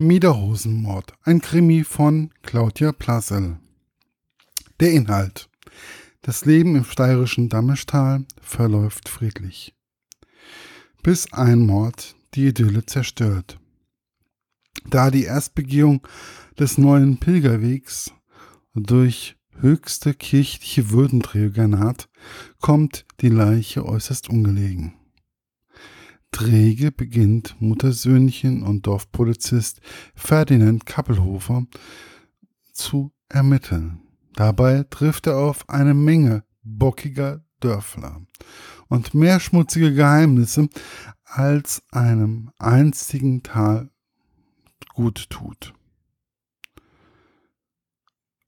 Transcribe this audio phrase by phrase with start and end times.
[0.00, 3.58] Miederhosenmord, ein Krimi von Claudia Plasel.
[4.78, 5.50] Der Inhalt.
[6.22, 9.74] Das Leben im steirischen Dammestal verläuft friedlich.
[11.02, 13.58] Bis ein Mord die Idylle zerstört.
[14.88, 16.06] Da die Erstbegehung
[16.56, 18.12] des neuen Pilgerwegs
[18.74, 22.08] durch höchste kirchliche Würdenträger naht,
[22.60, 24.94] kommt die Leiche äußerst ungelegen.
[26.30, 29.80] Träge beginnt Muttersöhnchen und Dorfpolizist
[30.14, 31.66] Ferdinand Kappelhofer
[32.72, 34.00] zu ermitteln.
[34.34, 38.22] Dabei trifft er auf eine Menge bockiger Dörfler
[38.88, 40.68] und mehr schmutzige Geheimnisse,
[41.24, 43.90] als einem einzigen Tal
[44.94, 45.74] gut tut.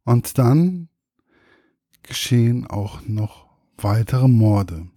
[0.04, 0.88] Und dann
[2.02, 4.88] geschehen auch noch weitere Morde.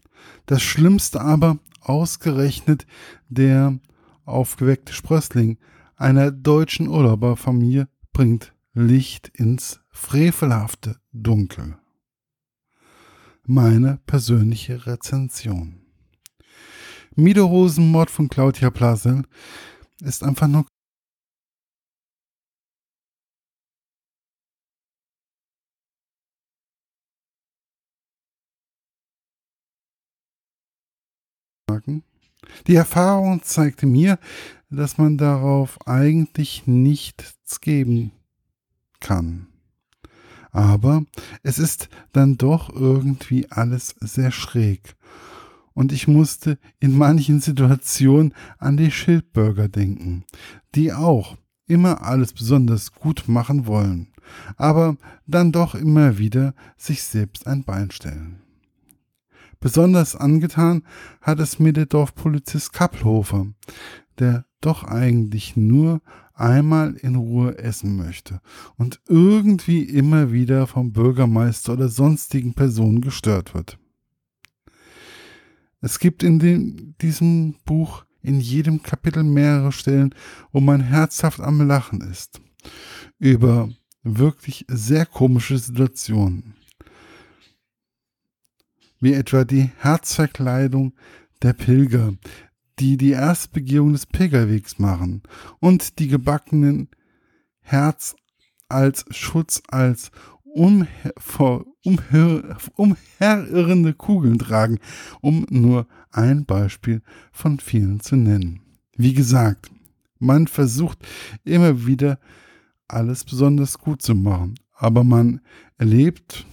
[0.45, 2.85] Das Schlimmste aber ausgerechnet
[3.29, 3.79] der
[4.25, 5.57] aufgeweckte Sprössling
[5.95, 11.77] einer deutschen Urlauberfamilie bringt Licht ins frevelhafte Dunkel.
[13.45, 15.81] Meine persönliche Rezension.
[17.15, 19.23] Miederhosenmord von Claudia Plasel
[20.01, 20.65] ist einfach nur
[32.67, 34.19] Die Erfahrung zeigte mir,
[34.69, 38.11] dass man darauf eigentlich nichts geben
[38.99, 39.47] kann.
[40.51, 41.03] Aber
[41.41, 44.95] es ist dann doch irgendwie alles sehr schräg.
[45.73, 50.23] Und ich musste in manchen Situationen an die Schildbürger denken,
[50.75, 54.09] die auch immer alles besonders gut machen wollen,
[54.57, 58.42] aber dann doch immer wieder sich selbst ein Bein stellen.
[59.63, 60.83] Besonders angetan
[61.21, 63.47] hat es mir der Dorfpolizist Kappelhofer,
[64.19, 66.01] der doch eigentlich nur
[66.33, 68.41] einmal in Ruhe essen möchte
[68.75, 73.77] und irgendwie immer wieder vom Bürgermeister oder sonstigen Personen gestört wird.
[75.79, 80.13] Es gibt in dem, diesem Buch in jedem Kapitel mehrere Stellen,
[80.51, 82.41] wo man herzhaft am Lachen ist.
[83.17, 83.69] Über
[84.03, 86.55] wirklich sehr komische Situationen
[89.03, 90.93] wie etwa die Herzverkleidung
[91.41, 92.13] der Pilger,
[92.79, 95.23] die die Erstbegehung des Pilgerwegs machen,
[95.59, 96.87] und die gebackenen
[97.59, 98.15] Herz
[98.69, 100.09] als Schutz als
[100.45, 101.13] umher,
[101.83, 104.79] umher, umherirrende Kugeln tragen,
[105.19, 107.01] um nur ein Beispiel
[107.33, 108.61] von vielen zu nennen.
[108.95, 109.69] Wie gesagt,
[110.17, 110.99] man versucht
[111.43, 112.19] immer wieder
[112.87, 115.41] alles besonders gut zu machen, aber man
[115.77, 116.45] erlebt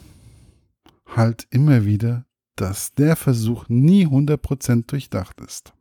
[1.06, 2.27] halt immer wieder
[2.60, 5.72] dass der Versuch nie 100% durchdacht ist.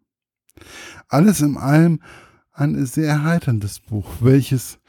[1.07, 2.01] Alles in allem
[2.51, 4.79] ein sehr erheiterndes Buch, welches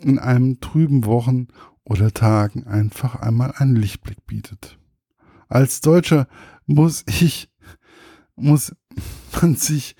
[0.00, 1.48] in einem trüben Wochen
[1.84, 4.78] oder Tagen einfach einmal einen Lichtblick bietet.
[5.48, 6.28] Als Deutscher
[6.66, 7.50] muss ich,
[8.36, 8.74] muss
[9.40, 9.96] man sich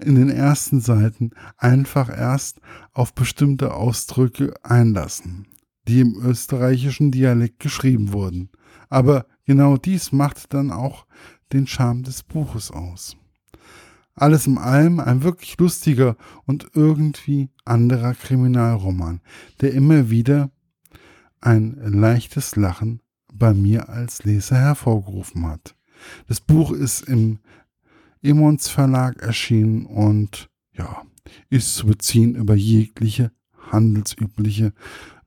[0.00, 2.60] in den ersten Seiten einfach erst
[2.92, 5.46] auf bestimmte Ausdrücke einlassen,
[5.86, 8.50] die im österreichischen Dialekt geschrieben wurden.
[8.88, 11.06] Aber Genau dies macht dann auch
[11.52, 13.16] den Charme des Buches aus.
[14.14, 16.16] Alles in allem ein wirklich lustiger
[16.46, 19.20] und irgendwie anderer Kriminalroman,
[19.60, 20.50] der immer wieder
[21.40, 23.00] ein leichtes Lachen
[23.32, 25.76] bei mir als Leser hervorgerufen hat.
[26.28, 27.40] Das Buch ist im
[28.22, 31.02] Emons Verlag erschienen und ja,
[31.50, 33.32] ist zu beziehen über jegliche
[33.70, 34.72] handelsübliche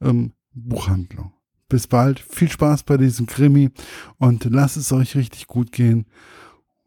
[0.01, 1.33] ähm, Buchhandlung.
[1.69, 3.71] Bis bald, viel Spaß bei diesem Krimi
[4.17, 6.05] und lasst es euch richtig gut gehen.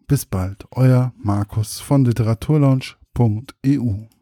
[0.07, 4.20] Bis bald, euer Markus von literaturlaunch.eu.